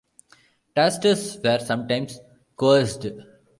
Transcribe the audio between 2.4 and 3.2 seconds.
coerced.